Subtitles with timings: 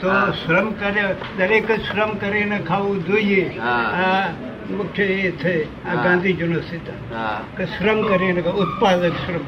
[0.00, 1.04] તો શ્રમ કરે
[1.38, 3.44] દરેક જ શ્રમ કરીને ખાવું જોઈએ.
[4.04, 4.28] આ
[4.70, 7.02] મુખ્ય એ છે આ ગાંધીજી ગાંધીજીનો સિદ્ધાંત.
[7.56, 9.44] કે શ્રમ કરીને ઉત્પાદક શ્રમ.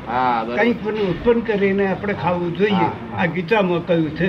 [0.57, 2.89] કંઈક પણ ઉત્પન્ન કરીને આપણે ખાવું જોઈએ.
[3.19, 4.29] આ ગીતામાં કહ્યું છે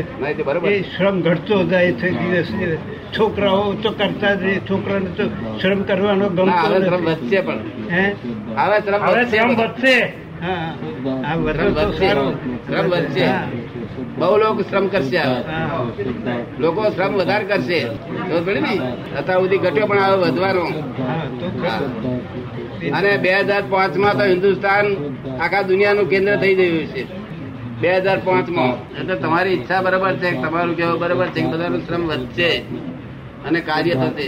[0.70, 2.78] એ શ્રમ ઘટતો જાય છે દિવસ દિવસ.
[3.18, 5.24] છોકરાઓ તો કરતા જ છોકરાને તો
[5.62, 7.38] શ્રમ કરવાનો ગમતો નથી.
[7.92, 8.06] હે?
[9.02, 9.96] હવે શ્રમ વધશે
[10.44, 10.76] હા
[11.26, 12.08] આ વધે તો વધશે.
[12.08, 12.34] સારું.
[12.68, 13.26] શ્રમ વધશે.
[13.26, 13.48] હા.
[14.20, 15.24] બહુ લોકો શ્રમ કરશે.
[16.60, 17.80] લોકો શ્રમ વધારે કરશે.
[18.62, 18.74] ને
[19.18, 20.66] અત્યાર સુધી ઘટ્યો પણ હવે વધવાનો.
[21.40, 21.46] તો.
[22.94, 24.86] અને બે હજાર પાંચમાં તો હિન્દુસ્તાન
[25.40, 27.04] આખા દુનિયાનું કેન્દ્ર થઈ ગયું છે.
[27.82, 32.04] બે હજાર પાંચમાં એટલે તમારી ઈચ્છા બરાબર છે તમારું કેવું બરાબર છે કે બધાનું શ્રમ
[32.08, 32.50] વધશે
[33.46, 34.26] અને કાર્ય થશે.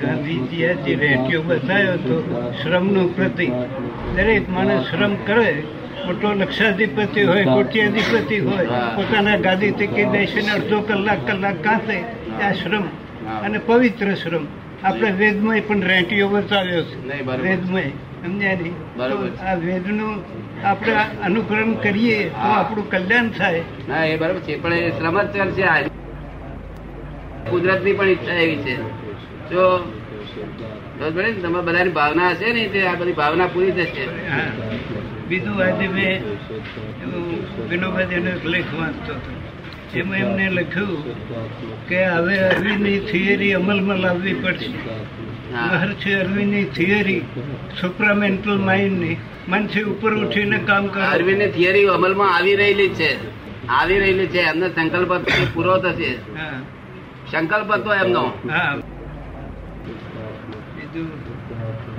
[0.00, 2.14] ગાંધીજીએ જે રેડિયો બતાવ્યો હતો
[2.62, 3.52] શ્રમનું પ્રતિક
[4.16, 5.50] દરેક માણસ શ્રમ કરે
[6.06, 8.66] મોટો લક્ષાધિપતિ હોય કોટ્યાધિપતિ હોય
[8.96, 11.96] પોતાના ગાદી ટેકી બેસીને અડધો કલાક કલાક કાંતે
[12.44, 12.84] આ શ્રમ
[13.44, 14.46] અને પવિત્ર શ્રમ.
[14.84, 16.96] આપણે વેદમય પણ રેટીઓ બતાવ્યો છે.
[17.42, 17.82] વેદમય.
[18.22, 18.72] સમજ્યા નહીં?
[18.72, 19.30] તો બરોબર.
[19.46, 20.24] આ વેદનું
[20.64, 23.62] આપણે અનુકરણ કરીએ તો આપણું કલ્યાણ થાય.
[23.88, 25.80] હા એ બરાબર છે પણ એ શ્રમ જ કરશે આ
[27.84, 28.76] ની પણ ઈચ્છા એવી છે.
[29.50, 29.64] જો?
[31.42, 34.04] તમે બધાની ભાવના હશે ને તે આ બધી ભાવના પૂરી થશે.
[34.30, 35.11] હા.
[35.32, 36.24] બીજું આજે મેં
[37.02, 39.98] એવું વિનોબાજીનો એક લેખ વાંચતો હતો.
[39.98, 40.98] એમાં એમને લખ્યું
[41.88, 44.68] કે હવે અરવિંદની થિયરી અમલમાં લાવવી પડશે.
[45.52, 47.20] મહર્ષિ અરવિંદની થિયરી
[47.80, 49.16] સુપ્રામેન્ટલ માઇન્ડની
[49.48, 51.04] મનથી ઉપર ઉઠીને કામ કરે.
[51.04, 53.16] અરવિંદની થિયરી અમલમાં આવી રહેલી છે.
[53.68, 54.38] આવી રહેલી છે.
[54.38, 55.12] એમનો સંકલ્પ
[55.54, 56.14] પૂરો થશે.
[56.14, 56.60] હા.
[57.32, 58.24] સંકલ્પ હતો એમનો.
[58.24, 58.76] હા.
[60.76, 61.08] બીજું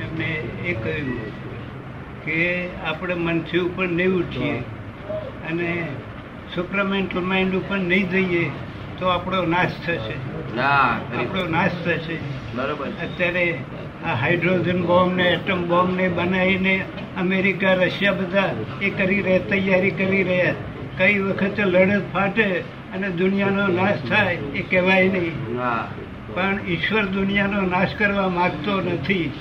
[0.02, 0.34] એમને
[0.66, 1.43] એ કહ્યું.
[2.26, 4.58] કે આપણે મનથી ઉપર નહીં ઉઠીએ
[5.52, 5.88] અને
[6.56, 8.52] સુપ્રમેન્ટલ માઇન્ડ ઉપર નહીં જઈએ
[9.00, 10.16] તો આપણો નાશ થશે.
[11.20, 12.18] આપણો નાશ થશે.
[12.56, 12.88] બરોબર.
[12.88, 13.58] અત્યારે
[14.06, 16.86] આ હાઇડ્રોજન બોમ્બ ને એટમ બોમ્બ ને બનાવીને
[17.18, 18.50] અમેરિકા રશિયા બધા
[18.82, 20.56] એ કરી રહ્યા તૈયારી કરી રહ્યા.
[20.98, 22.48] કઈ વખતે લડત ફાટે
[22.94, 25.32] અને દુનિયાનો નાશ થાય એ કહેવાય નહીં.
[26.36, 29.32] પણ ઈશ્વર દુનિયાનો નાશ કરવા માંગતો નથી.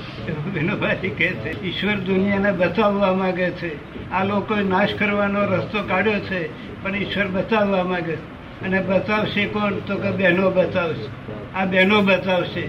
[0.54, 4.10] વિનોબાજી કહે છે, ઈશ્વર દુનિયાને બચાવવા માંગે છે.
[4.10, 6.48] આ લોકોએ નાશ કરવાનો રસ્તો કાઢ્યો છે,
[6.82, 8.32] પણ ઈશ્વર બચાવવા માંગે છે.
[8.64, 9.72] અને બચાવશે કોણ?
[9.72, 11.08] તો કે બહેનો બચાવશે.
[11.54, 12.60] આ બહેનો બચાવશે.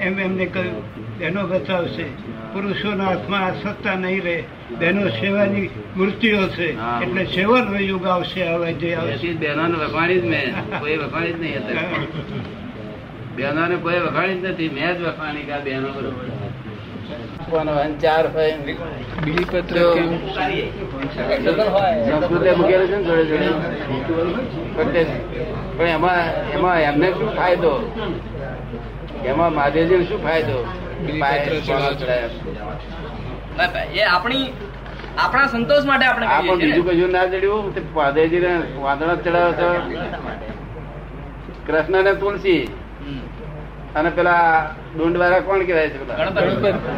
[0.00, 0.82] એમ એમને કહ્યું.
[1.18, 2.02] બહેનો બચાવશે.
[2.52, 4.44] પુરુષોના હાથમાં આ સત્તા નહીં રહે.
[4.78, 6.76] બહેનો સેવાની મૂર્તિઓ છે.
[6.76, 9.32] એટલે સેવાનો યુગ આવશે હવે જે આવશે.
[9.32, 10.80] બહેનો વખાણી જ મેં.
[10.80, 12.57] કોઈ વખાણી જ નહીં
[13.38, 16.26] અત્યારે બહેનોને કોઈ વખાણી જ નથી મેં જ વખાણી કે આ બહેનો બરોબર.
[18.34, 18.54] હોય
[19.24, 20.08] બીલીપત્ર તો કેમ
[22.04, 22.96] સંસ્કૃતે મૂકેલું છે.
[22.96, 23.48] ને જોડે જોડે
[25.76, 26.20] પણ એમાં
[26.54, 27.72] એમાં એમને શું ફાયદો?
[29.24, 30.58] એમાં મહાદેવજી શું ફાયદો?
[31.06, 33.84] બીલીપત્ર ચડાવવા ચડાવ્યા.
[33.94, 34.46] એ આપણી
[35.18, 36.92] આપણા સંતોષ માટે આપણે પણ બીજું ને.
[36.96, 39.96] કશું ના ચડ્યું તે મહાદેવજી ને વાંદણા ચડાવ્યો છે
[41.66, 42.62] કૃષ્ણ ને તુલસી.
[43.96, 45.98] અને પેલા ડુંડ વાળા કોણ કેવાય છે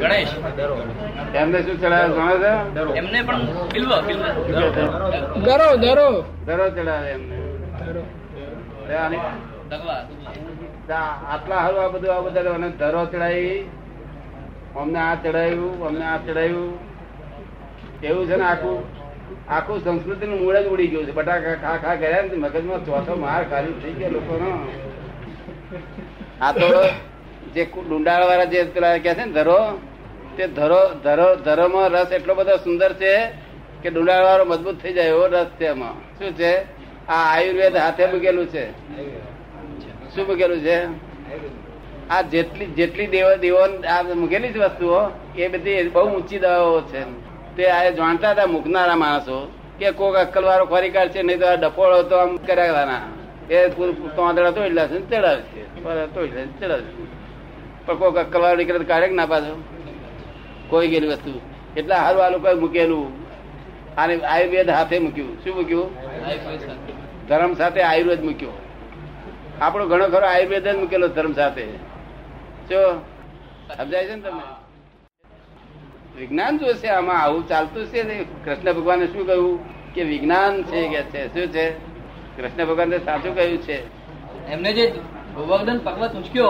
[0.00, 0.34] ગણેશ.
[1.34, 2.52] એમને શું ચડાવે જાણે છે?
[2.98, 3.40] એમને પણ
[5.46, 6.08] દરો દરો
[6.46, 6.66] ધરો.
[6.70, 7.36] ચડાવે એમને.
[7.80, 8.02] દરો
[11.32, 13.60] આટલા હારું આ બધું આ બધા અને ધરો ચડાવી.
[14.76, 16.72] અમને આ ચડાવ્યું અમને આ ચડાવ્યું.
[18.02, 18.78] એવું છે ને આખું?
[19.48, 21.12] આખું સંસ્કૃતિ નું મૂળ જ ઉડી ગયું છે.
[21.12, 24.52] બટાકા ખા ખા કર્યા ને મગજમાં ચોથો માર ખાલી થઈ ગયો લોકોનો.
[26.40, 26.68] આ તો
[27.54, 29.60] જે ડુંડાળ વાળા જે પેલા કે છે ને, ધરો,
[30.36, 33.12] તે ધરો ધરો, ધરોમાં રસ એટલો બધો સુંદર છે
[33.82, 35.94] કે ડુંડાળ વાળો મજબૂત થઈ જાય એવો રસ છે એમાં.
[36.18, 36.52] શું છે?
[37.08, 38.64] આ આયુર્વેદ હાથે મૂકેલું છે.
[40.14, 40.76] શું મૂકેલું છે?
[42.10, 45.00] આ જેટલી જેટલી દેવ દેવો આ મૂકેલી જ વસ્તુઓ,
[45.36, 47.00] એ બધી બહુ ઊંચી દવાઓ છે
[47.56, 49.38] તે આ જાણતા હતા મૂકનારા માણસો
[49.78, 53.19] કે કોક અક્કલ વાળો ખોરી કાઢશે નહીં તો આ ડપોળો તો આમ કરાવવાના
[53.50, 55.60] એ તોંદડા તોડલા છે ચડાવશે
[56.06, 57.20] તોડલા ચડાવશે
[57.86, 59.62] પણ કોક અક્કલ વાળો નીકળે તો કાઢે ના પાછો?
[60.68, 61.40] કોઈ ગયેલી વસ્તુ.
[61.76, 63.12] એટલે હારું આ લોકોએ મૂકેલું.
[64.00, 65.44] આને આયુર્વેદ હાથે મૂક્યું.
[65.44, 65.96] શું મૂક્યું?
[67.28, 68.50] ધર્મ સાથે આયુર્વેદ મૂક્યો.
[69.60, 71.66] આપણો ઘણો ખરો આયુર્વેદ જ મૂકેલો ધર્મ સાથે.
[72.70, 73.04] જો,
[73.78, 74.42] સમજાય છે ને તમને?
[76.18, 79.60] વિજ્ઞાન જોશે આમાં, આવું ચાલતું છે કૃષ્ણ ભગવાને શું કહ્યું?
[79.94, 81.26] કે વિજ્ઞાન છે કે છે?
[81.34, 81.89] શું છે?
[82.40, 84.00] કૃષ્ણ ભગવાન સાચું કહ્યું છે.
[84.52, 84.86] એમને જે
[85.34, 86.48] ગોવર્ધન પર્વત ઉંચક્યો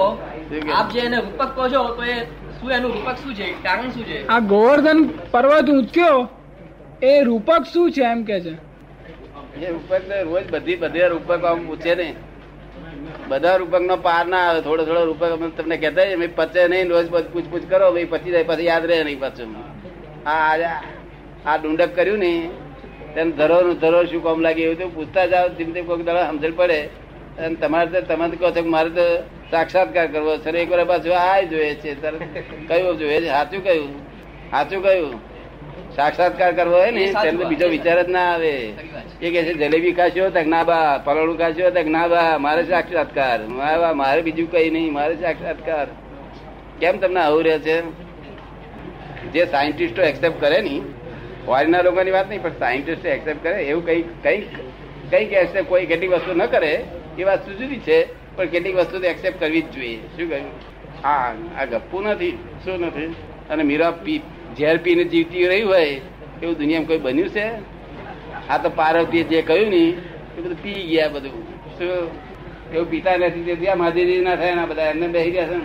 [0.75, 2.14] આપ જે એને રૂપક કહો છો તો એ
[2.60, 3.50] શું એનું રૂપક શું છે?
[3.50, 4.26] કારણ શું છે?
[4.26, 6.28] આ ગોવર્ધન પર્વત ઉંચક્યો
[7.02, 8.52] એ રૂપક શું છે એમ કે છે?
[9.60, 12.14] એ રૂપક ને રોજ બધી બધા રૂપક આમ પૂછે ને.
[13.28, 16.69] બધા રૂપક નો પાર ના આવે થોડો થોડો રૂપક અમે તમને કહેતા હોય, મેં પચે
[16.69, 19.54] નહીં રોજ બધું પૂછપૂછ કરો ભાઈ પછી જાય પછી યાદ રહે નહીં પાછું.
[20.28, 20.82] આ આ-
[21.46, 22.50] આ ડુંડક કર્યું ને
[23.14, 26.30] તેને ધરો નું ધરો શું કામ લાગે એવું તો પૂછતા જાઓ ધીમે ધીમે કોઈક દાડા
[26.30, 26.80] સમજણ પડે.
[27.38, 29.06] અને તમારે તો તમે કહો છો મારે તો
[29.50, 30.50] સાક્ષાત્કાર કરવો છે.
[30.50, 31.94] એક વાર પાછું આ જોઈએ છે.
[32.68, 33.26] કયું જોઈએ છે?
[33.26, 33.90] સાચું કયું?
[34.50, 35.14] સાચું કયું?
[35.96, 38.52] સાક્ષાત્કાર કરવો હોય ને તેમને તો બીજો વિચાર જ ના આવે.
[39.22, 43.38] એ કે છે જલેબી ખાશો તક ના બા પરોળું ખાશો તક ના બા મારે સાક્ષાત્કાર.
[43.94, 45.86] મારે બીજું કઈ નહીં મારે સાક્ષાત્કાર.
[46.80, 47.76] કેમ તમને આવું રહે છે?
[49.32, 50.80] જે સાયન્ટિસ્ટો એક્સેપ્ટ કરે ની
[51.50, 53.62] ફોરેનના લોકોની વાત નહીં, પણ સાયન્ટિસ્ટ એક્સેપ્ટ કરે.
[53.62, 54.41] એવું કઈ કઈ
[55.11, 56.85] કંઈક એક્સેપ્ટ કોઈ કેટલીક વસ્તુ ન કરે,
[57.19, 58.06] એ વાત જુદી છે,
[58.37, 59.97] પણ કેટલીક વસ્તુ તો એક્સેપ્ટ કરવી જ જોઈએ.
[59.97, 60.50] શું કહ્યું?
[61.05, 63.14] હા, આ ગપ્પુ નથી, શું નથી?
[63.50, 64.20] અને મીરા પી,
[64.58, 66.00] ઝેર પીને જીવતી રહી હોય,
[66.43, 67.47] એવું દુનિયામાં કોઈ બન્યું છે?
[68.49, 69.82] આ તો પાર્વતીએ જે કહ્યું ને,
[70.38, 71.43] એ બધું પી ગયા બધું.
[71.79, 72.08] શું?
[72.75, 75.64] એવું પીતા નથી, તે ત્યાં મહાદેવજી ના થાય ના બધા, એમને બેસી ગયા છે ને.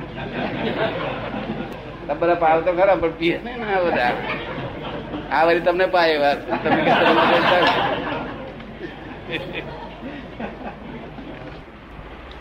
[2.19, 3.53] બધા પાવ તો ખરા, પણ પીએ ને
[3.85, 4.11] બધા.
[5.31, 6.63] આ વળી તમને પાય વાત.
[6.63, 6.91] તમે કે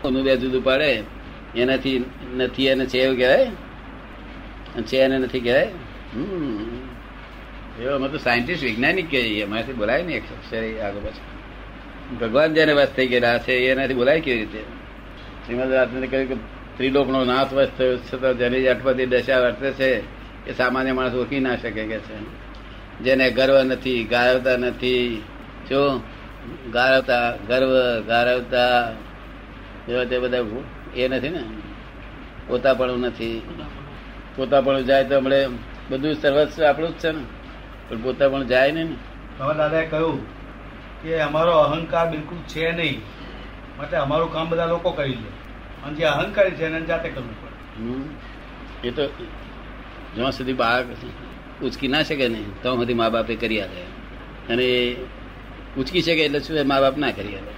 [0.03, 1.03] તમને બે જુદું પાડે.
[1.57, 2.05] એનાથી
[2.37, 3.47] નથી એને છે એવું કહેવાય?
[4.83, 5.69] છે એને નથી કહેવાય?
[6.15, 6.71] હમ.
[7.83, 11.35] એવો અમે તો સાયન્ટિસ્ટ વૈજ્ઞાનિક કહીએ અમારાથી બોલાય એક અક્ષરે આગળ પાછળ.
[12.17, 14.61] ભગવાન જેને વસ થઈ ગયેલા છે, એનાથી બોલાય કેવી રીતે?
[15.47, 16.35] શ્રીમદ રાજને કહ્યું કે
[16.77, 20.01] ત્રિલોકનો નાથ વસ થયો છતાં જેની અટપતિ દશા વર્તે છે.
[20.51, 22.44] એ સામાન્ય માણસ ઓળખી ના શકે કે છે.
[23.03, 25.23] જેને ગર્વ નથી ગારવતા નથી.
[25.69, 26.01] જો
[26.73, 28.93] ગારવતા ગર્વ ગારવતા
[29.89, 30.39] એવા તે બધા
[30.97, 31.45] એ નથી ને?
[32.49, 33.43] પોતાપણું નથી.
[34.37, 35.49] પોતાપણું જાય તો હમણે
[35.91, 37.25] બધું સર્વસ્વ આપણું જ છે ને.
[37.89, 38.97] પણ પોતાપણું જાય નહીં ને.
[39.39, 40.27] હવે દાદાએ કહ્યું
[41.03, 43.03] કે અમારો અહંકાર બિલકુલ છે નહીં.
[43.79, 45.29] માટે અમારું કામ બધા લોકો કરી લે.
[45.85, 47.83] અને જે અહંકારી છે એને જાતે કરવું પડે.
[47.83, 48.05] હમ.
[48.85, 49.07] એ તો
[50.15, 50.87] જ્યાં સુધી બાળક
[51.61, 53.83] ઉચકી ના શકે ને તો સુધી મા બાપે કરી આપે
[54.49, 54.97] અને એ
[55.77, 57.53] ઉચકી શકે એટલે શું મા બાપ ના કરી આપે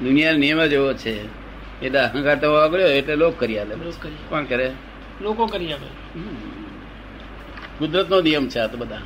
[0.00, 1.12] દુનિયાનો નિયમ જ એવો છે.
[1.82, 3.74] એટલે અહંકાર તો વાપર્યો એટલે લોક કરી આપે
[4.30, 4.66] કોણ કરે?
[5.20, 5.88] લોકો કરી આપે
[7.78, 9.02] કુદરત નો નિયમ છે આ તો બધા.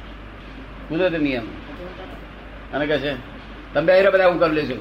[0.89, 1.47] કુદરત નિયમ.
[2.73, 3.13] અને કહે છે
[3.75, 4.81] તમે આયરા બધા હું કરી લેશું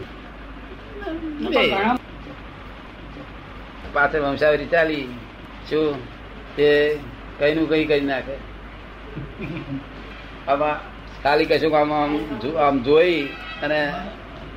[3.94, 5.06] પાછળ વંશાવરી ચાલી.
[5.70, 5.96] શું?
[6.56, 6.68] તે
[7.40, 8.36] કઈ નું કઈ કરી નાખે.
[10.48, 10.76] આમાં
[11.24, 12.12] ખાલી કશું આમ આમ
[12.66, 13.20] આમ જોઈ
[13.64, 13.80] અને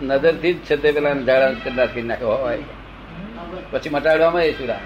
[0.02, 2.58] નજરથી જ છે તે પેલા ઝાડા નાખે હોય.
[3.72, 4.80] પછી મટાડવામાં એ સુરા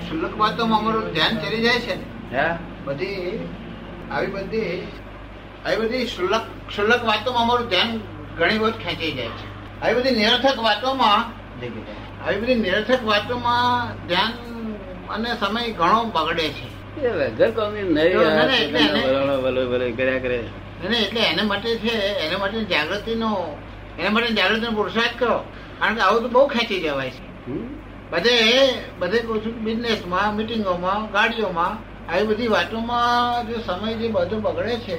[0.00, 1.94] ક્ષુલ્લક વાતોમાં અમારું ધ્યાન ચડી જાય છે.
[2.32, 2.44] ને
[2.84, 3.48] બધી
[4.10, 4.86] આવી બધી
[5.66, 6.04] આવી બધી
[6.68, 7.90] ક્ષુલ્લક વાતોમાં અમારું ધ્યાન
[8.38, 9.46] ઘણી વખત ખેંચાઈ જાય છે.
[9.82, 11.20] આવી બધી નિરર્થક વાતોમાં
[12.24, 14.32] આવી બધી નિરર્થક વાતોમાં ધ્યાન
[15.14, 16.66] અને સમય ઘણો બગડે છે.
[17.00, 20.44] એ વગર કોમની નહીં કર્યા કરે.
[20.84, 21.92] એટલે એના માટે છે
[22.24, 23.30] એના માટે જાગૃતિનો
[23.98, 25.44] એના માટે જાગૃતિનો પુરુષાર્થ કરો
[25.80, 27.22] કારણ કે આવું તો બહુ ખેંચી જવાય છે.
[28.12, 28.34] બધે
[29.00, 31.78] બધે કહું છું બિઝનેસમાં મિટિંગોમાં ગાડીઓમાં
[32.08, 34.96] આવી બધી વાતોમાં જે સમય જે બધો બગડે છે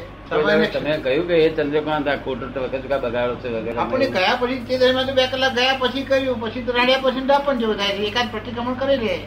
[0.74, 4.78] તમે કહ્યું કે એ ચંદ્રકાંત આ ખોટો વખત બગાડો છે વગેરે આપણે ગયા પછી તે
[4.78, 8.32] દરમિયાન બે કલાક ગયા પછી કર્યું પછી તો રાડ્યા પછી દાપણ જેવું થાય છે એકાદ
[8.32, 9.20] પ્રતિક્રમણ કરી લે.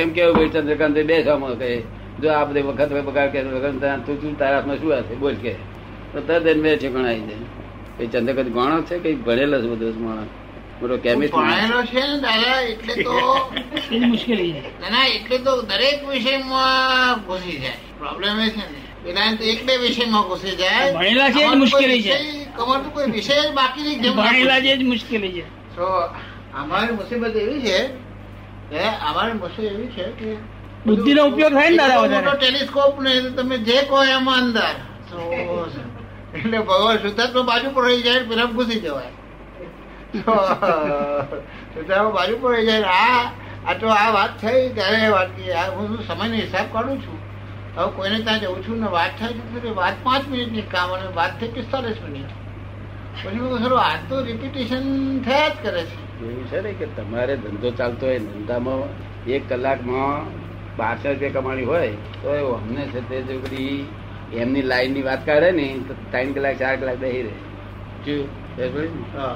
[0.00, 1.26] એમ કેવું ચંદ્રકાંત બે છ
[1.58, 1.82] કહે
[2.20, 5.52] જો આ બધે વખત બગાડ કે તું તું તારા હાથમાં શું હશે બોલ કે.
[6.12, 10.04] તો તરત એને બે ઠેકાણા આવી જાય એ ચંદ્રકાંત ગણો છે કઈ ભણેલો છે બધો
[10.04, 10.26] માણસ
[10.82, 13.50] મોટો કેમિસ્ટ ભણેલો છે ને દાદા એટલે તો
[14.06, 17.72] મુશ્કેલી ના ના એટલે તો દરેક વિષયમાં ઘૂસી જાય.
[17.98, 18.86] પ્રોબ્લેમ એ છે ને.
[19.04, 20.92] પેલા એક બે વિષયમાં ઘૂસી જાય.
[20.92, 22.12] ભણેલા છે મુશ્કેલી છે.
[22.12, 24.16] વિષય- તો કોઈ વિષય બાકી નહીં.
[24.16, 25.40] ભણેલા છે જ મુશ્કેલી છે.
[25.76, 25.84] તો
[26.62, 27.78] અમારી મુસીબત એવી છે
[28.70, 30.30] કે અમારી મુસીબત એવી છે કે
[30.86, 34.74] બુદ્ધિનો ઉપયોગ થાય ને દાદા મોટો ટેલિસ્કોપ ને તમે જે કહો એમાં અંદર.
[36.36, 39.12] એટલે ભગવાન શુદ્ધાત્મા બાજુ પર રહી જાય પેલા ઘૂસી જવાય.
[40.12, 40.34] તો
[41.74, 43.22] શુદ્ધાત્મા બાજુ પર રહી જાય આ
[43.66, 47.18] આ તો આ વાત થઈ ત્યારે વાત કરી આ હું સમયનો હિસાબ કાઢું છું.
[47.76, 51.38] હવે કોઈને ત્યાં જઉં છું ને વાત થાય છે વાત પાંચ મિનિટની કામ અને વાત
[51.40, 52.30] થઈ પિસ્તાલીસ મિનિટ.
[53.22, 54.84] પછી મેં સર આ તો રિપીટેશન
[55.28, 56.05] થયા જ કરે છે.
[56.22, 58.82] એવું છે ને કે તમારે ધંધો ચાલતો હોય ધંધામાં
[59.26, 60.26] એક કલાકમાં
[60.76, 61.90] બારસો રૂપિયા કમાણી હોય
[62.22, 63.86] તો અમને છે તે જો બધી
[64.34, 67.34] એમની લાઈનની વાત કરે ને તો ત્રણ કલાક ચાર કલાક બેસી રહે.
[68.04, 68.28] શું?
[68.56, 69.26] ખબર પડી ને?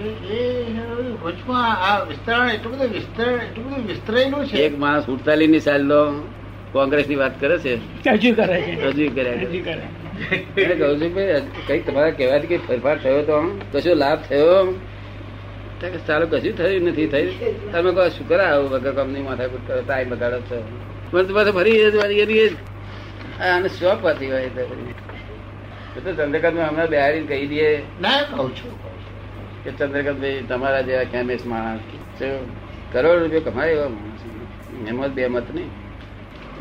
[0.00, 4.56] એ એ વચમાં આ વિસ્તરણ એટલું બધું વિસ્તરણ એટલું બધું વિસ્તરેલું છે.
[4.56, 6.02] એક માણસ ઉડતાલી ની સાલ નો
[6.72, 7.74] કોંગ્રેસની વાત કરે છે.
[8.10, 8.82] હજુ કરે છે.
[8.82, 9.08] રજૂ
[9.46, 9.88] હજુ કરે.
[10.74, 11.14] કહું છું
[11.66, 14.74] કઈ તમારા કહેવાથી કઈ ફેરફાર થયો તો કશો લાભ થયો
[15.80, 17.72] ચાલો કશું થયું નથી થયું.
[17.72, 20.68] તમે કહો શું કરા આવું વગર કંપની માથા કુટ કરો ટાઈમ બગાડો છો?
[21.14, 22.48] મને તો પાછું ફરી એની.
[23.40, 24.86] આને શોખ હતી હોય તો.
[26.16, 27.82] ચંદ્રકાંત હમણાં બિહારી કહી દઈએ.
[28.00, 28.72] ના કહું છું.
[29.64, 31.80] કે ચંદ્રકાંત ભાઈ તમારા જેવા કેમેસ માણસ
[32.92, 35.70] કરોડ રૂપિયા કમાય એવા માણસ એમાં બે મત નહીં.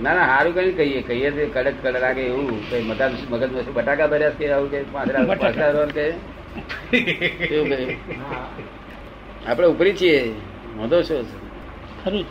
[0.04, 1.02] ના ના સારું કઈ કહીએ.
[1.02, 2.70] કહીએ તો કડક કડક લાગે એવું.
[2.70, 5.72] કઈ મગજ મગજ બટાકા ભર્યા કે આવું કે પાંદડા બટાકા.
[5.72, 6.14] પાંદડા કે?
[7.56, 7.98] એવું કહે
[9.48, 10.34] આપણે ઉપરી છીએ.
[10.78, 11.38] વાંધો શું છે?
[12.04, 12.26] ખરું.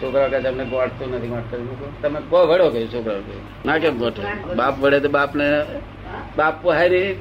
[0.00, 3.36] છોકરા કહે છે, અમને નથી ગોઠતું તમે કો વડો કે છોકરા કહે.
[3.66, 4.22] ના કેમ ગોઠો
[4.56, 5.64] બાપ વડે તો બાપ ને
[6.36, 7.16] બાપ પોહાય રે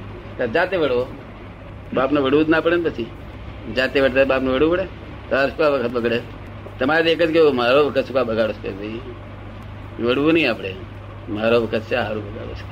[0.54, 1.08] જાતે વડો.
[1.94, 3.08] બાપ ને વડવું જ ના પડે ને પછી.
[3.76, 4.88] જાતે વડતા બાપ ને વડવું પડે.
[5.30, 6.20] તાર શું વખત બગડે?
[6.80, 9.02] તમારે એક જ કેવું મારો વખત શું બગાડો છે ભાઈ?
[10.00, 10.76] વડવું નહીં આપણે.
[11.30, 12.64] મારો વખત છે સારું બગાડો છે.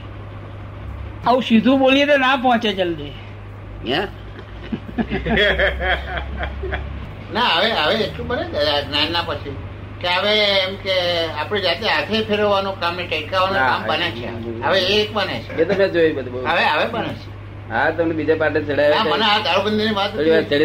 [1.26, 3.14] આવું સીધું બોલીએ તો ના પહોંચે જલ્દી.
[3.88, 4.08] હે
[7.34, 9.56] ના હવે હવે એટલું બને ને જ્ઞાનના પછી.
[10.02, 10.94] કે હવે એમ કે
[11.38, 14.28] આપણે જાતે હાથે ફેરવવાનું કામ ને ટેકાવાનું કામ બને છે.
[14.62, 17.28] હવે એ એક બને એ છે તો મેં જોયું બધું હવે હવે બને છે.
[17.70, 19.04] હા તમને બીજા પાટે મને ચડાવ્યા
[19.94, 20.14] વાત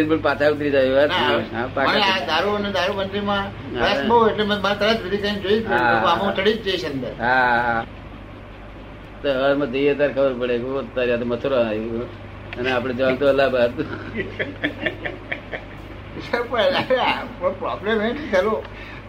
[0.07, 2.71] પણ પાછા ઉતરી જાય મને આ દારૂ અને.
[3.81, 5.65] રસ બહુ એટલે મેં તરત વિધિ કરીને જોઈ.
[5.71, 7.11] આમાં ચડી જ જઈશ અંદર.
[7.19, 7.85] હા હા.
[9.23, 12.09] તો હવારમાં જઈએ ત્યારે ખબર પડે કે તો મથુરા આવ્યું.
[12.57, 13.69] અને આપણે જવાનું તો બહાર
[17.59, 18.53] પ્રોબ્લેમ એ ખરો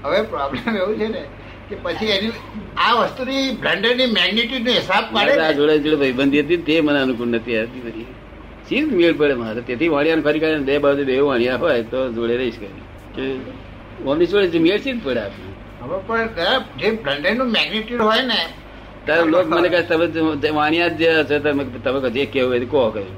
[0.05, 1.23] હવે પ્રોબ્લેમ એવું છે ને
[1.69, 2.33] કે પછી એની
[2.77, 5.53] આ વસ્તુની બ્લેન્ડરની મેગ્નિટ્યુડ નો હિસાબ પાડે આ.
[5.53, 8.07] જોડે જોડે ભાઈબંધી હતી તે મને અનુકૂળ નથી આવતી બધી.
[8.69, 9.61] સીધ મેળ પડે મારે.
[9.61, 12.69] તેથી વાણિયાને ફરી કાઢે બે બાજુ બે વાણિયા હોય તો જોડે રહીશ કે
[14.07, 16.29] ઓમની જોડે મેળ સીધ પડે આપણે હવે પણ
[16.79, 18.41] જે બ્લેન્ડરનું મેગ્નિટ્યુડ હોય ને
[19.07, 22.91] તારે લોક મને કહે તમે વાણિયા જ જે હશે તમે તમે જે કેવું એ કહો
[22.91, 23.13] કહ્યું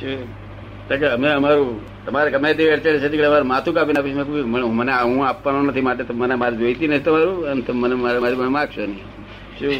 [0.00, 5.28] કે અમે અમારું તમારે ગમે તે અડચણ છે અમારે માથું કાપી નાખીશ મેં મને હું
[5.28, 9.00] આપવાનો નથી માટે મને મારે જોઈતી નથી તમારું અને મને મારે મારી મને માગશો નહીં.
[9.58, 9.72] શું?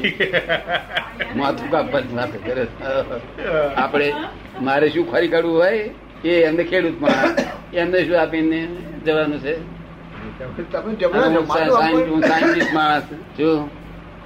[1.36, 2.00] માથું કાપવા
[2.46, 2.66] કરે.
[3.76, 4.12] આપણે
[4.62, 5.90] મારે શું ખરી કાઢવું હોય?
[6.24, 7.10] એ એમને ખેડૂતમાં
[7.74, 8.66] એમને શું આપીને
[9.06, 9.78] જવાનું છે?
[11.48, 13.02] સાયન્ટિસ્ટ- માણસ.
[13.40, 13.70] છું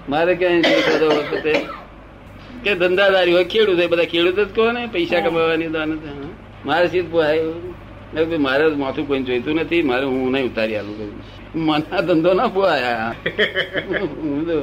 [0.09, 1.67] મારે ક્યાંય જે વખતે
[2.65, 5.91] કે ધંધાદારી હોય ખેડૂત હોય બધા ખેડૂત જ કહો ને પૈસા કમાવાની દાન.
[6.67, 7.43] મારે સીધ પુહાય
[8.39, 11.17] મારે માથું કોઈ જોઈતું નથી મારે હું નહીં ઉતારી આલું કહ્યું
[11.67, 13.13] મને ધંધો ના પુહાયા
[14.23, 14.57] હું તો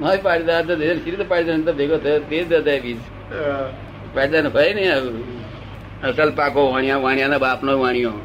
[0.00, 0.74] મારી પાડીદાર તો
[1.18, 3.00] તો પાડીદાર ભેગો થયો તે જ હતા બીજ.
[4.14, 5.24] પાડીદાર ભાઈ નહીં આવ્યું
[6.04, 8.16] અસલ પાકો વાણિયા વાણિયાના બાપનો વાણિયો?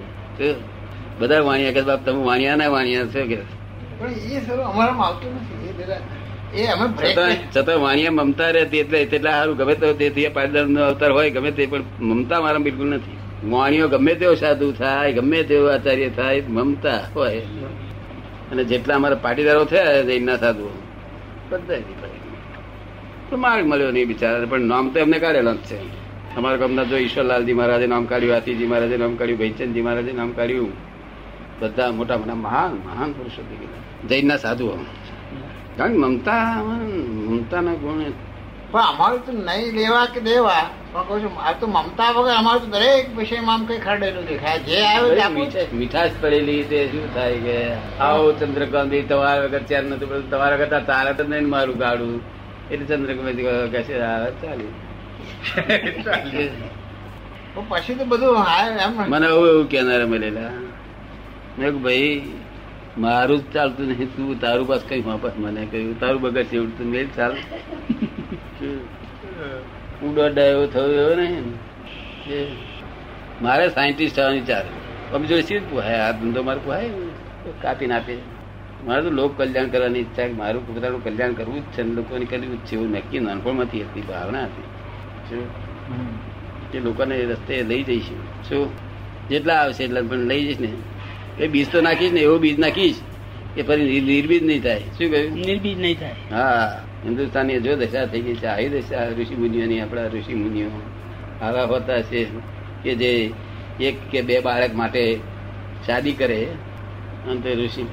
[1.19, 3.39] બધા વાણિયા કે બાપ તમે વાણિયાના વાણિયા છો કે?
[3.99, 6.01] પણ એ સર અમારામાં આવતું નથી એ જરા
[6.55, 6.85] એ અમે
[7.55, 11.51] છતાં વાણિયા મમતા રહેતી એટલે તેટલા સારું ગમે તો તેથી પાટીદાર નો અવતાર હોય ગમે
[11.51, 13.17] તે પણ મમતા મારા બિલકુલ નથી.
[13.49, 17.41] વાણીઓ ગમે તેવો સાધુ થાય ગમે તેવો આચાર્ય થાય મમતા હોય.
[18.51, 20.69] અને જેટલા અમારા પાટીદારો થયા જૈનના સાધુ
[21.49, 21.81] બધા
[23.29, 25.79] તો માર્ગ મળ્યો નહીં બિચારા પણ નામ તો એમને કાઢેલા જ છે.
[26.37, 30.71] અમારા ગામના જો ઈશ્વરલાલજી મહારાજે નામ કાઢ્યું આતીજી મહારાજે નામ કાઢ્યું ભૈચંદજી મહારાજે નામ કાઢ્યું
[31.59, 34.07] બધા મોટા મોટા મહાન મહાન પુરુષો થઈ ગયા.
[34.09, 34.75] જૈનના સાધુઓ.
[35.81, 36.63] કારણ મમતા
[37.29, 38.03] મમતાના ગુણ
[38.71, 40.69] પણ અમારું તો નહીં લેવા કે દેવા.
[40.93, 44.59] પણ કહું છું આ તો મમતા વગર અમારું તો દરેક વિષયમાં આમ કઈ ખરડેલું દેખાય
[44.59, 44.83] જે.
[45.29, 50.29] મીઠા- મીઠાશ પડેલી તે શું થાય કે આવો ચંદ્રકાંતિ તમારા વગર ચાર નથી પડતું.
[50.29, 52.21] તમારા કરતા તારા તો નહીં મારું ગાડું.
[52.71, 53.99] એટલે ચંદ્રકાંતિ કહે છે
[54.41, 54.69] ચાલી
[57.69, 58.45] પછી તો બધું
[59.09, 60.51] મને એવું એવું કેનારા મળેલા.
[61.59, 62.23] મેં ભાઈ
[62.97, 65.99] મારું જ ચાલતું નહીં તું તારું પાસે કઈ વાપસ મને કહ્યું.
[65.99, 67.33] તારું બગર છે એવું તું મેં ચાલ.
[70.07, 71.45] ઉડો ડાયો થયો એવો નહીં
[73.41, 74.65] મારે સાયન્ટિસ્ટ થવાની ચાલ
[75.13, 75.99] અમે જોઈ સીધ પોહાય?
[76.07, 76.89] આ ધંધો મારે પુહાય?
[77.61, 78.15] કાપીને આપે.
[78.85, 82.25] મારે તો લોક કલ્યાણ કરવાની ઈચ્છા કે મારું પોતાનું કલ્યાણ કરવું જ છે ને લોકોને
[82.31, 84.67] કર્યું જ છે એવું નક્કી નાનપણમાંથી હતી ભાવના હતી.
[85.27, 85.43] શું
[86.71, 88.21] કે લોકોને રસ્તે લઈ જઈશું.
[88.47, 88.63] શું
[89.29, 90.71] જેટલા આવશે એટલા પણ લઈ જઈશ ને.
[91.39, 92.95] એ બીજ તો નાખીશ ને એવું બીજ નાખીશ
[93.55, 94.79] કે ફરી નિર- નિર્બીજ નહીં થાય.
[94.79, 95.33] શું કહ્યું?
[95.33, 96.15] નિર્બીજ નહીં થાય.
[96.31, 100.69] હા હિન્દુસ્તાની જો દશા થઈ ગઈ છે આવી દશા ઋષિ મુનિઓની આપણા ઋષિ મુનિઓ
[101.41, 102.25] આવા હોતા છે
[102.83, 103.31] કે જે
[103.79, 105.19] એક કે બે બાળક માટે
[105.85, 106.47] શાદી કરે.
[107.27, 107.85] અંતે ઋષિ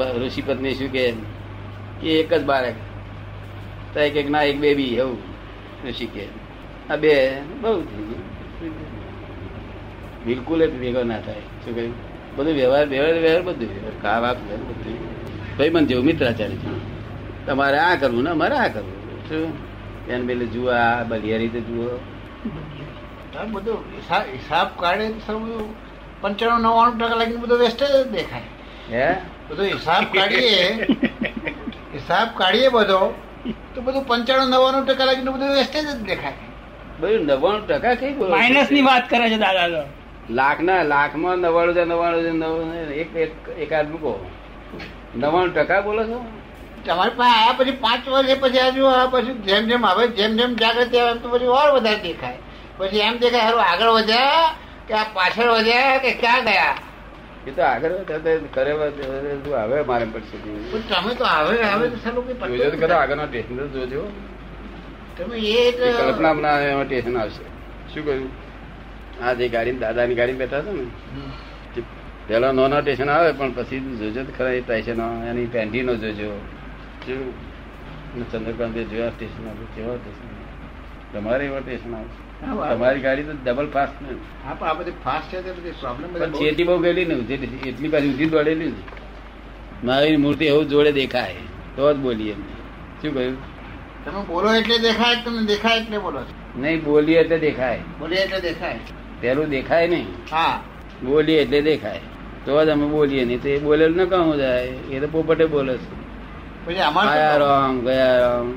[0.00, 1.12] ઋષિ પત્ની શું કે
[2.00, 2.74] કે એક જ બાળક.
[3.94, 5.18] તો એક એક ના એક બેબી એવું
[5.88, 6.26] ઋષિ કે.
[6.90, 8.66] આ બે બહુ થઈ ગયું.
[10.26, 11.34] બિલકુલ જ ભેગો ના થાય.
[11.34, 12.05] શું કહ્યું?
[12.36, 13.68] બધું વ્યવહાર વ્યવહાર વ્યવહાર બધું.
[13.68, 14.98] વ્યવહાર ખાવા વાત બધું.
[15.58, 16.68] ભાઈ મને જેવું મિત્રાચાર્ય છે.
[17.46, 19.28] તમારે આ કરવું ને અમારે આ કરવું.
[19.28, 19.52] શું?
[20.08, 21.98] એને પેલે જુઓ આ બલિયા રીતે જુઓ.
[23.52, 23.78] બધું
[24.32, 25.74] હિસાબ કાઢે બધું
[26.20, 28.42] પંચાણું નવ્વાણું ટકા લાગીને બધું વેસ્ટ જ દેખાય.
[28.92, 29.14] હે?
[29.50, 30.86] બધો હિસાબ કાઢીએ
[31.94, 33.14] હિસાબ કાઢીએ બધો
[33.74, 36.32] તો બધું પંચાણું નવ્વાણું ટકા લાગીને બધું વેસ્ટેજ જ દેખાય.
[37.00, 39.82] બધું નવ્વાણું ટકા કઈ માઇનસની વાત કરે છે દાદા તો.
[40.30, 44.12] લાખ ના લાખમાં નવ્વાણું છે નવ્વાણું નવ્વાણું એક એક એકાદ મૂકો.
[45.16, 46.18] નવ્વાણું ટકા બોલો છો?
[46.84, 50.56] તમારી પાસે આયા પછી પાંચ વર્ષે પછી આજુ આ પછી જેમ જેમ આવે જેમ જેમ
[50.56, 52.38] જાગૃતિ આવે એમ તો પછી ઓર વધારે દેખાય.
[52.78, 54.54] પછી એમ દેખાય હારું આગળ વધ્યા
[54.88, 56.74] કે આ પાછળ વધ્યા કે ક્યાં ગયા?
[57.46, 57.94] એ તો આગળ
[58.54, 63.26] કરે હવે મારે પડશે તમે તો હવે હવે તો સારું કઈ જોજો તો પત્તો આગળનો
[63.26, 64.02] તો જોજો.
[65.16, 67.44] તમે એ કલ્પના સ્ટેશન આવશે.
[67.94, 68.30] શું કહ્યું?
[69.22, 70.84] આ જે ગાડી દાદાની ગાડી બેઠા હતા ને
[72.28, 76.28] પેલો નાના સ્ટેશન આવે પણ પછી જોજો ખરા એ સ્ટેશન એની પેન્ટીનો જોજો.
[78.30, 80.28] ચંદ્રકાંત જોયા સ્ટેશન આવે કેવા સ્ટેશન
[81.12, 82.10] તમારે એવા સ્ટેશન આવે?
[82.70, 84.10] તમારી ગાડી તો ડબલ ફાસ્ટ ને.
[84.46, 86.08] આ બધી ફાસ્ટ છે તો પ્રોબ્લેમ
[86.38, 87.14] ચેટી બહુ ગયેલી ને
[87.70, 88.72] એટલી પાછી ઊંધી દોડેલી
[89.84, 91.42] મારી મૂર્તિ એવું જોડે દેખાય
[91.76, 92.42] તો જ બોલીએ એમ
[93.00, 93.36] શું કહ્યું?
[94.04, 96.20] તમે બોલો એટલે દેખાય તમે દેખાય એટલે બોલો
[96.56, 97.80] નહીં બોલીએ એટલે દેખાય.
[98.00, 98.78] બોલીએ એટલે દેખાય.
[99.20, 100.06] પેલું દેખાય નહીં.
[100.32, 100.60] હા.
[101.04, 102.00] બોલીએ એટલે દેખાય.
[102.44, 103.42] તો જ અમે બોલીએ નહીં.
[103.42, 104.62] તો એ બોલેલું ન કહું જાય.
[104.62, 106.06] એ તો પોપટે બોલે છે.
[106.66, 108.54] પછી અમારે આયા શું રામ ગયા રામ?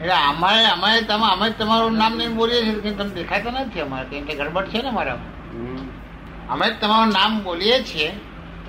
[0.00, 4.06] એટલે અમારે અમારે તમે અમે તમારું નામ નહીં બોલીએ છીએ કે તમે દેખાતા નથી અમારે.
[4.10, 5.18] કેમ કે ગડબડ છે ને મારા
[5.52, 5.76] હમ.
[6.48, 8.12] અમે જ તમારું નામ બોલીએ છીએ.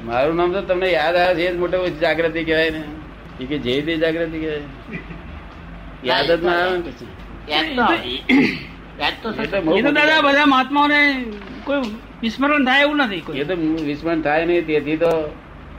[0.05, 2.83] મારું નામ તો તમને યાદ આવે છે જ મોટો જાગૃતિ કહેવાય ને.
[3.45, 4.61] કે જે તે જાગૃતિ કહેવાય.
[6.03, 7.07] યાદ જ ના આવે ને પછી.
[7.49, 7.65] યાદ
[8.99, 10.99] દાદા બધા મહાત્માઓને
[11.65, 11.81] કોઈ
[12.21, 13.39] વિસ્મરણ થાય એવું નથી કોઈ.
[13.39, 13.55] એ તો
[13.89, 15.11] વિસ્મરણ થાય નહીં તેથી તો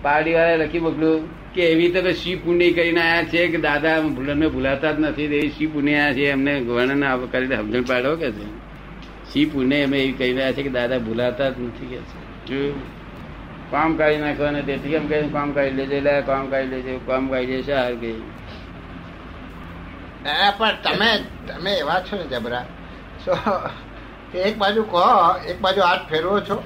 [0.03, 1.23] પારડી વાળા લખી મોકલ્યું
[1.55, 5.51] કે એવી તો શિવ પુણ્ય કરીને આયા છે કે દાદા ભૂલને ભૂલાતા જ નથી એવી
[5.51, 6.25] શિવ પુણ્ય આયા છે?
[6.31, 8.47] એમને વર્ણન કરીને સમજણ પાડો કે છે.
[9.33, 11.99] શિવ પુણ્ય અમે એવી કહી રહ્યા છે કે દાદા ભૂલાતા જ નથી કે
[12.47, 12.73] છે.
[13.71, 17.29] કામ કાઢી નાખો અને તેથી એમ કહીને કામ કાઢી લેજે લે કામ કાઢી લેજે કામ
[17.29, 18.21] કાઢી લેશે હાર ગઈ
[20.25, 21.11] ના, પણ તમે
[21.47, 22.65] તમે એવા છો ને જબરા.
[24.33, 25.05] કે એક બાજુ કહો
[25.53, 26.57] એક બાજુ હાથ ફેરવો છો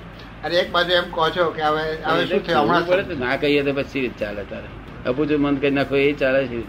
[0.45, 2.71] અને એક બાજુ એમ કહો છો કે હવે હવે શું થયું?
[2.71, 4.69] હમણાં ના કહીએ તો પછી રીત ચાલે તારે?
[5.07, 6.63] અપૂછું મન કરી નાખો એ ચાલે છે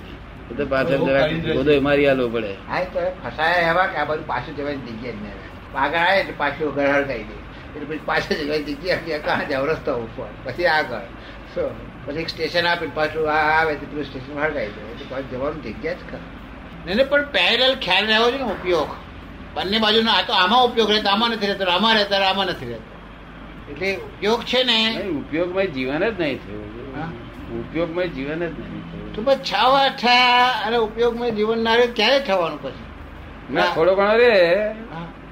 [0.57, 1.27] તો પાછળ જરા
[1.57, 2.51] બધો મારી આલો પડે.
[2.67, 5.39] હા તો ફસાયા એવા કે આ બધું પાછું જવાની જગ્યા જ નહીં.
[5.75, 7.35] આગળ આવે એટલે પાછું ઘર હળગાઈ દે
[7.75, 10.29] એટલે પછી પાછળ જવાની જગ્યા કે કાં જાવ રસ્તા ઉપર.
[10.45, 11.07] પછી આગળ.
[11.55, 11.71] શું?
[12.05, 14.81] પછી એક સ્ટેશન આપે પાછું આ આવે તો પેલું સ્ટેશન હળગાઈ દે.
[14.91, 16.27] એટલે પાછું જવાનું જગ્યા જ ખરી.
[16.85, 18.91] નહીં નહીં, પણ પેરેલ ખ્યાલ રહેવો છે ને ઉપયોગ.
[19.55, 22.89] બંને બાજુનો આ તો આમાં ઉપયોગ રહેતો આમાં નથી રહેતો આમાં રહેતા આમાં નથી રહેતો.
[23.71, 24.77] એટલે ઉપયોગ છે ને?
[25.19, 26.39] ઉપયોગમાં જીવન જ નહીં.
[26.39, 26.73] થયું.
[27.61, 32.85] ઉપયોગમય જીવન જ નહીં તો બસ છાવા ઠા અને ઉપયોગમાં જીવન ના ક્યારે થવાનું પછી?
[33.49, 34.31] ના થોડો ઘણો રે.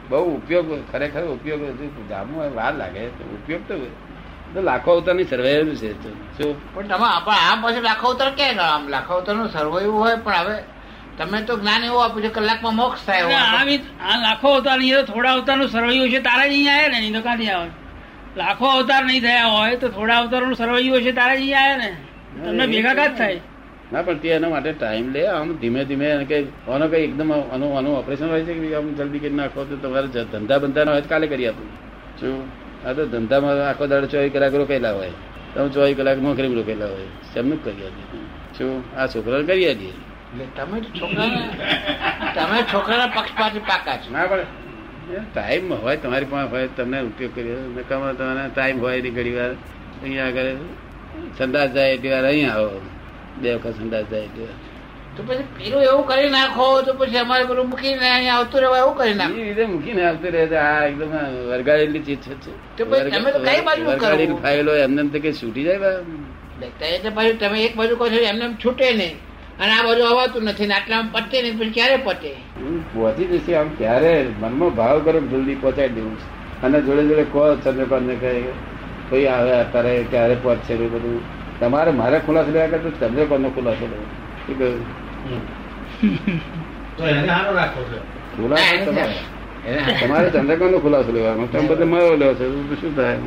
[0.10, 1.62] બહુ ઉપયોગ ખરેખર ઉપયોગ
[2.10, 3.62] જામવા વાર લાગે તો ઉપયોગ
[4.54, 5.90] તો લાખો અવતારની સર્વાયેલું છે.
[6.74, 10.56] પણ તમે આ પછી લાખો અવતાર ક્યાં ગયો આમ લાખો અવતારનું સર્વૈવ હોય પણ હવે
[11.18, 13.26] તમે તો જ્ઞાન એવું આપ્યું છે કલાકમાં મોક્ષ થાય
[14.08, 17.22] આ લાખો અવતાર નહીં થોડા અવતારનું સર્વૈયું છે તારા જ અહીંયા આવ્યા ને નહીં તો
[17.22, 17.72] ક્યાંથી આવે.
[18.38, 21.90] લાખો અવતાર નહીં થયા હોય તો થોડા અવતારનું સર્વૈયું છે તારા જ અહીંયા આવ્યા ને.
[22.46, 23.40] તમને ભેગા કાં થાય?
[23.92, 26.44] ના પણ તે એના માટે ટાઈમ લે આમ ધીમે ધીમે એને કઈ
[26.74, 30.08] આનો કઈ એકદમ આનું આનું ઓપરેશન હોય છે કે આમ જલ્દી કરી નાખો તો તમારે
[30.08, 31.68] ધંધા બંધા હોય કાલે કરી આપું.
[32.20, 32.38] શું?
[32.88, 35.14] આ તો ધંધામાં આખો દાડો ચોવીસ કલાક રોકેલા હોય.
[35.54, 37.10] તમે ચોવીસ કલાક નોકરી રોકેલા હોય.
[37.34, 38.24] તેમનું કરી આપીએ.
[38.58, 38.84] શું?
[38.98, 39.94] આ છોકરાને કરી આપીએ.
[40.32, 41.08] તમે તો
[42.36, 44.12] તમે છોકરાના પક્ષપાતી પાકા છો.
[44.16, 44.46] ના પડે
[45.34, 49.54] ટાઈમ હોય તમારી પાસે હોય તમને ઉપયોગ કરી નકામા તમારે ટાઈમ હોય નહીં ઘડી વાર.
[50.04, 50.50] અહીંયા આગળ
[51.38, 52.80] સંદાસ જાય એટલી વાર અહીંયા આવો.
[53.42, 54.60] બે વખત સંદાસ જાય એટલી વાર.
[55.16, 58.96] તો પછી પેલું એવું કરી નાખો તો પછી અમારે પેલું મૂકીને અહીંયા આવતું રહેવા એવું
[59.00, 59.36] કરી નાખો.
[59.40, 61.12] એ રીતે મૂકીને આવતું રહે આ એકદમ
[61.50, 62.54] વરગાડેલી ચીજ છે.
[62.78, 65.92] તો પછી તમે તો કઈ બાજુ વરગાડેલી ફાઇલો એમને એમ તો કે છૂટી જાય.
[66.94, 69.18] એટલે પછી તમે એક બાજુ કહો છો એમને એમ છૂટે નહીં.
[69.62, 73.56] અને આ બધું અવાતું નથી ને આટલામાં પતે નહીં પણ ક્યારે પતે હું પહોંચી જશે
[73.56, 74.28] આમ ક્યારે?
[74.40, 76.62] મનમાં ભાવ કરો જલ્દી પહોંચાડી દેવું છે.
[76.62, 78.42] અને જોડે જોડે કહો ચંદ્રકાંત ને કહે
[79.12, 81.22] ભાઈ આવે અત્યારે ક્યારે પહોંચશે એ બધું?
[81.60, 84.06] તમારે મારે ખુલાસો લેવા કરતા ચંદ્રકાંત નો ખુલાસો લેવો.
[84.48, 84.86] શું કહ્યું?
[86.98, 88.00] તો એને હારો રાખો છો.
[88.38, 89.16] ખુલાસો ના, તમારે.
[90.02, 91.48] તમારે ચંદ્રકાંત નો ખુલાસો લેવાનો.
[91.48, 93.18] તમે બધે મારો લેવો છે તો શું થાય?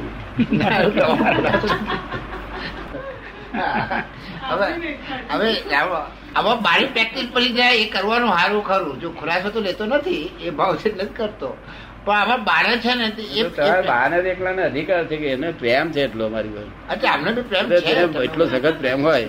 [4.50, 4.98] હવે
[5.30, 9.00] હવે આવો- આમાં મારી પ્રેક્ટિસ પડી જાય એ કરવાનું સારું ખરું.
[9.00, 11.56] જો ખુલાસો તો લેતો નથી એ ભાવ છે નથી કરતો.
[12.04, 16.00] પણ આમાં બારે છે ને એ- તો એકલા એકલાને અધિકાર છે કે એને પ્રેમ છે
[16.02, 16.92] એટલો અમારી પાસે.
[16.92, 19.28] અચ્છા આમને બી પ્રેમ છે એટલો સખત પ્રેમ હોય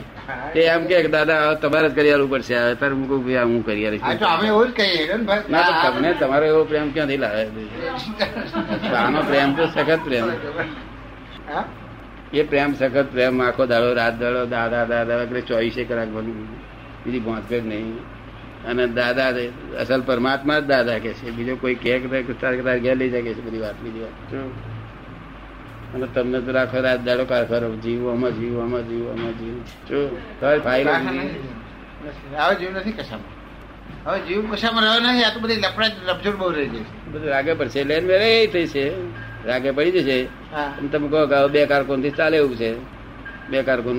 [0.54, 2.56] તે એમ કે કે દાદા તમારે જ કરી આવું પડશે.
[2.58, 4.02] હવે તારે હું કહું ભાઈ હું કરી આલીશ.
[4.02, 5.16] હા અમે એવું જ કહીએ
[5.50, 7.44] ના તો તમને તમારો એવો પ્રેમ ક્યાંથી લાવે?
[8.96, 10.32] આનો પ્રેમ તો સખત પ્રેમ
[12.34, 16.65] એ પ્રેમ સખત પ્રેમ આખો દાડો રાત દાડો દાદા દાદા વગેરે ચોવીસે કલાક બનવું
[17.06, 17.96] બીજી ભોંતકર નહીં.
[18.66, 19.28] અને દાદા
[19.80, 21.28] અસલ પરમાત્મા જ દાદા કે છે.
[21.32, 22.00] બીજો કોઈ કે
[22.42, 24.16] તારે ઘેર લઈ જાય છે બધી વાત બીજી વાત?
[25.94, 29.60] અને તમને તો રાખો રાત દાડો કારખારો જીવો આમાં જીવો આમાં જીવો આમાં જીવો.
[29.90, 29.98] જો
[30.42, 33.32] તમારી ફાઇલ આવે જીવ નથી કશામાં.
[34.06, 36.84] હવે જીવ કશામાં રહ્યો આ તો બધી લફડા લફજોડ બહુ રહી છે.
[37.12, 37.84] બધું રાગે પડશે.
[37.84, 38.86] લેન વેરે એ થઈ છે.
[39.46, 40.18] રાગે પડી જશે.
[40.92, 42.72] તમે કહો કે બે કારકુનથી ચાલે એવું છે.
[43.50, 43.98] બે કારકુન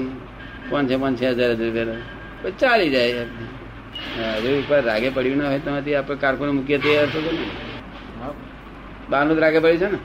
[0.71, 2.16] પાંચ છે પાંચ છ હજાર રૂપિયા પછી
[2.59, 7.21] ચાલી જાય હજુ ઉપર રાગે પડ્યું ના હોય તો આપણે કારકુન મૂકીએ તે અર્થ છે
[7.21, 7.45] ને
[9.11, 9.99] બાનું જ રાગે પડ્યું છે ને?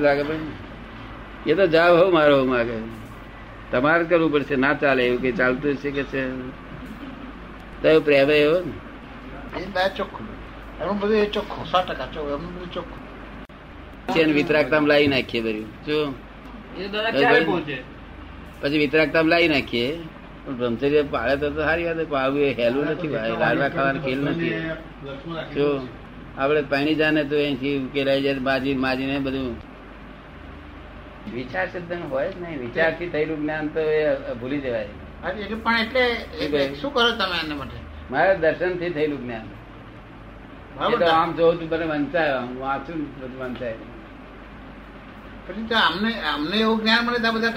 [0.00, 0.22] જ રાગે.
[0.22, 0.52] પડ્યું
[1.46, 2.78] એ તો જાવ હો મારો માગે.
[3.72, 6.28] તમારે કરવું પડશે ના ચાલે એવું કે ચાલતું છે કે છે?
[7.82, 8.72] તો એવું પ્રેમ એવો ને.
[9.96, 10.26] ચોખ્ખું.
[10.80, 13.04] એમનું બધું એ ચોખ્ખું સો ટકા ચોખ્ખું એમનું બધું ચોખ્ખું.
[14.14, 15.84] છે ને વિતરાગતામાં લાવી નાખીએ બધું.
[15.84, 16.14] જો.
[18.60, 19.98] પછી વિતરાગતામાં લાવી નાખીએ.
[20.44, 22.06] પણ બ્રહ્મચર્ય પાળે તો સારી વાત છે.
[22.10, 23.36] પાળવું એ હેલું નથી ભાઈ.
[23.40, 24.50] લાડવા ખાવાનું ખેલ નથી.
[25.54, 25.68] જો
[26.38, 29.54] આપણે પાણી જાને તો અહીંથી ઉકેલાઈ જાય માજી માજીને બધું.
[31.34, 32.56] વિચાર શબ્દ હોય જ નહીં.
[32.60, 33.98] વિચારથી થયેલું જ્ઞાન તો એ
[34.40, 34.88] ભૂલી જવાય.
[35.64, 37.78] પણ એટલે શું કરો તમે એના માટે?
[38.10, 39.46] મારા દર્શનથી થયેલું જ્ઞાન?
[41.14, 43.74] આમ જોઉં છું મને વંચાય હું વાંચું ને બધું વંચાય.
[45.46, 47.52] પછી તો અમને અમને એવું જ્ઞાન મળે તો બધા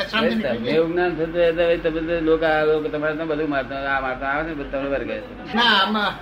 [0.70, 4.50] એવું જ્ઞાન થતું હોય તમે તો લોકો લોકો તમારે તો બધું મારતા આ મારતા આવે
[4.50, 5.22] ને તમને વર્ગે
[5.56, 6.14] ના આમાં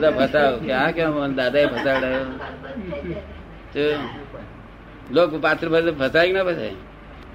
[0.00, 0.58] તમે ફસાવ.
[0.58, 2.26] કે આ કેમ મને દાદાએ ફસાવડાયો
[5.10, 6.74] લોક પાત્ર ભરે ફસાય ના ફસાય?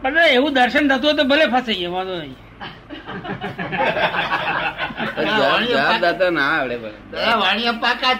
[0.02, 2.36] પણ એવું દર્શન થતું હોય તો ભલે ફસાઈ ગયો વાંધો નહીં.
[5.70, 7.40] જવાબ દાતા ના આવડે પણ.
[7.40, 8.14] વાણિયા પાકા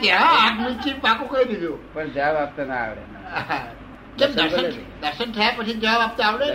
[1.32, 1.80] કહી દીધું.
[1.94, 3.02] પણ જવાબ આપતા ના આવડે.
[4.20, 5.30] કેમ દર્શન.
[5.36, 6.48] થયા પછી જવાબ આપતા આવડે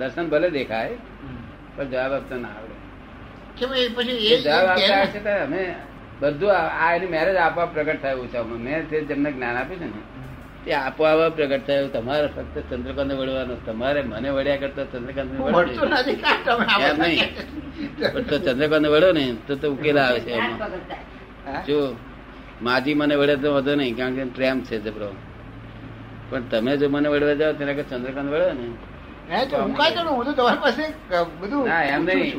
[0.00, 0.96] દર્શન ભલે દેખાય
[1.76, 2.76] પણ જવાબ આપતા ના આવડે
[3.58, 5.62] કેમ એ પછી એ જવાબ આપતા તો અમે
[6.20, 8.38] બધું આ એની મેરેજ આપવા પ્રગટ થયું છે.
[8.66, 10.02] મેં તે જેમને જ્ઞાન આપ્યું છે ને
[10.64, 15.30] તે આપોઆપ પ્રગટ થયું તમારે ફક્ત ચંદ્રકાંત વળવાનું તમારે મને વળ્યા કરતા ચંદ્રકાંત
[17.02, 17.28] નહીં.
[18.28, 20.58] તો ચંદ્રકાંત વળ્યો ને તો તો ઉકેલ આવે છે એમાં.
[21.66, 21.78] જો
[22.60, 25.10] માજી મને વળે તો વધુ નહીં કારણ કે પ્રેમ છે જબરો.
[26.30, 28.68] પણ તમે જો મને વળવા જાઓ તેના કે ચંદ્રકાંત વળે ને.
[31.64, 32.34] ના ને.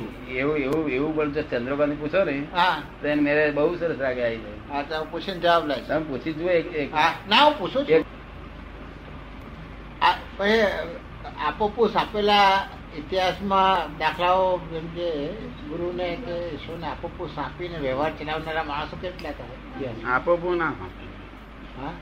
[7.30, 7.46] ના
[11.48, 15.28] આપોપૂસ આપેલા ઇતિહાસમાં દાખલાઓ જેમ કે
[15.70, 20.12] ગુરુને કે ઈશ્વરને આપોપૂસ આપીને વ્યવહાર ચલાવનારા માણસો કેટલા થાય ઇતિહાસમાં?
[20.56, 20.66] ના.
[21.84, 21.94] હા?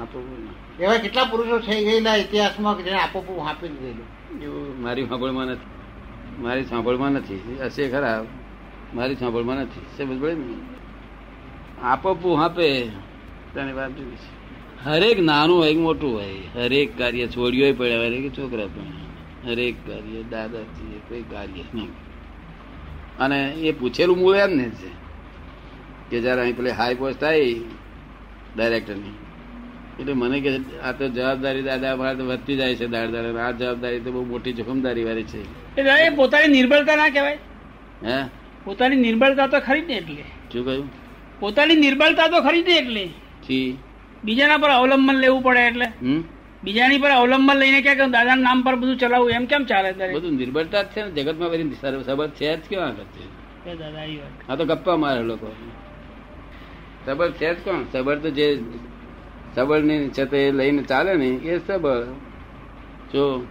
[0.00, 0.61] આપો પો ના.
[0.80, 4.42] એવા કેટલા પુરુષો થઈ ગયેલા ઇતિહાસમાં જેને આપોપૂ આપી દીધેલું?
[4.42, 5.66] એવું મારી સાંભળમાં નથી.
[6.42, 7.56] મારી સાંભળમાં નથી.
[7.60, 8.24] હશે ખરા.
[8.94, 10.04] મારી સાંભળમાં નથી.
[10.04, 10.54] સમજ પડે ને?
[11.82, 12.86] આપો પૂ આપે,
[13.54, 14.42] તેની વાત જુદી છે.
[14.84, 16.34] હરેક નાનું હોય મોટું હોય.
[16.54, 21.88] હરેક કાર્ય છોડીઓ પડે, હરેક છોકરા પણ હરેક કાર્ય દાદાજી કોઈ કાર્ય નહીં.
[23.18, 25.02] અને એ પૂછેલું મૂળ એમ ને છે
[26.10, 27.54] કે જયારે અહીં પેલી હાઈ પોસ્ટ થાય
[28.56, 29.14] ડાયરેક્ટરની
[30.00, 30.50] એટલે મને કે
[30.82, 33.38] આ તો જવાબદારી દાદા વધતી જાય છે દાડ દાડે.
[33.38, 35.42] આ જવાબદારી તો બહુ મોટી જોખમદારી વાળી છે.
[35.76, 37.38] એટલે એ પોતાની નિર્બળતા ના કહેવાય.
[38.04, 38.18] હે?
[38.64, 40.24] પોતાની નિર્બળતા તો ખરી ને એટલે.
[40.52, 40.90] શું કહ્યું?
[41.40, 43.06] પોતાની નિર્બળતા તો ખરી ને એટલે.
[43.46, 43.78] જી.
[44.24, 45.86] બીજાના પર અવલંબન લેવું પડે એટલે.
[46.64, 50.36] બીજાની પર અવલંબન લઈને ક્યાં કે દાદાના નામ પર બધું ચલાવવું એમ કેમ ચાલે બધું
[50.36, 51.76] નિર્બળતા જ છે ને જગતમાં બધી
[52.06, 52.56] સબર છે.
[52.56, 53.42] જ કેવા આગળ છે?
[54.48, 55.52] આ તો ગપ્પા મારે લોકો.
[57.06, 57.84] સબર છે જ કોણ?
[57.92, 58.46] સબર તો જે
[59.54, 62.02] સબળની છે તે લઈને ચાલે ને એ સબળ.
[63.12, 63.46] જો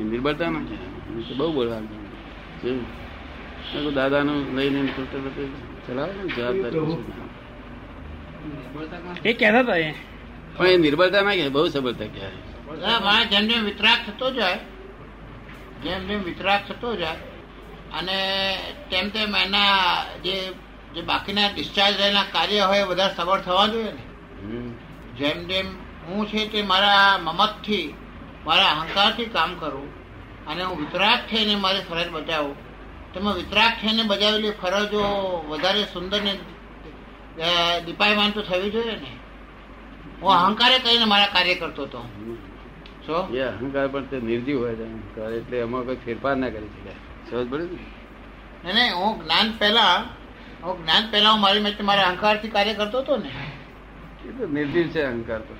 [0.00, 0.76] એ નિર્બળતા ના છે.
[1.34, 2.02] બહુ બોલવાનું
[3.84, 4.80] મેં દાદાનું લઈને
[5.86, 6.96] ચલાવે ને જવાબદારી
[9.24, 9.94] એ કહેતા હતા એ.
[10.56, 13.24] પણ એ નિર્બળતા ના કે બહુ સબળતા કહેવાય.
[13.24, 14.58] જેમ જેમ વિતરાક થતો જાય
[15.84, 17.16] જેમ જેમ વિતરાગ થતો જાય
[17.98, 18.18] અને
[18.90, 20.36] તેમ તેમ એના જે
[20.94, 24.02] જે બાકીના ડિસ્ચાર્જ એના કાર્ય હોય એ વધારે સબળ થવા જોઈએ ને.
[25.18, 25.66] જેમ જેમ
[26.06, 27.94] હું છે તે મારા મમતથી
[28.46, 29.88] મારા અહંકારથી કામ કરું
[30.46, 32.56] અને હું વિતરાગ થઈને મારી ફરજ બજાવું
[33.14, 35.02] તેમાં વિતરાગ થઈને બજાવેલી ફરજો
[35.48, 36.38] વધારે સુંદર ને
[37.86, 39.12] દીપાયમાન તો થવી જોઈએ ને.
[40.22, 42.00] હું અહંકારે કહીને મારા કાર્ય કરતો હતો.
[43.06, 43.36] શું?
[43.36, 46.94] એ અહંકાર પણ તે નિર્જીવ હોય છે અહંકાર એટલે એમાં કોઈ ફેરફાર ના કરી શકાય.
[47.30, 47.78] સમજ પડ્યું
[48.64, 48.72] ને?
[48.72, 49.96] નહીં હું જ્ઞાન પહેલા
[50.62, 53.30] હું જ્ઞાન પહેલા હું મારી મેં મારા અહંકારથી કાર્ય કરતો હતો ને.
[54.28, 55.54] એ તો નિર્જીવ છે અહંકાર તો.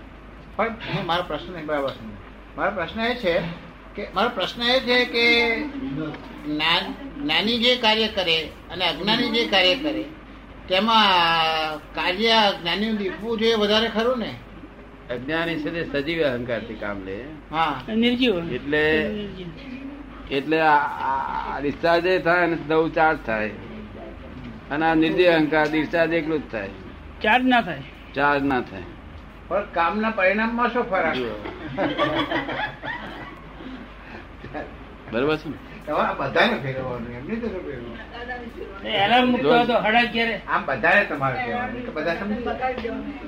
[0.56, 2.16] પણ હું મારો પ્રશ્ન નહીં બરાબર સમજો.
[2.56, 3.40] મારો પ્રશ્ન એ છે
[3.94, 5.24] કે મારો પ્રશ્ન એ છે કે
[6.48, 10.04] નાની જ્ઞાની જે કાર્ય કરે અને અજ્ઞાની જે કાર્ય કરે
[10.68, 11.06] તેમાં
[11.94, 14.34] કાર્ય જ્ઞાની દીપવું જોઈએ વધારે ખરું ને?
[15.10, 17.24] અજ્ઞાની છે તે સજીવ અહંકારથી કામ લે.
[17.50, 17.80] હા.
[17.94, 18.52] નિર્જીવ.
[18.52, 18.94] એટલે
[20.30, 20.60] એટલે
[21.62, 23.50] ડિસ્ચાર્જ થાય અને નવું ચાર્જ થાય.
[24.70, 26.70] અને આ નિર્જીવ અહંકાર ડિસ્ચાર્જ એકલું જ થાય.
[27.22, 27.82] ચાર્જ ના થાય.
[28.14, 28.82] ચાર્જ ના થાય.
[29.48, 31.16] પણ કામના પરિણામમાં શું ફરક?
[35.12, 35.48] બરોબર છે
[36.18, 37.14] બધાને ફેરવવાનું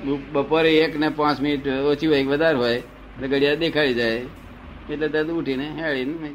[0.03, 4.21] બ- બપોરે એક ને પાંચ મિનિટ ઓછી હોય વધારે હોય એટલે ઘડિયાળ દેખાડી જાય.
[4.89, 6.29] એટલે તરત ઉઠીને હેળીને?